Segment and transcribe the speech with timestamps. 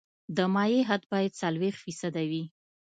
[0.35, 2.43] د مایع حد باید څلوېښت فیصده وي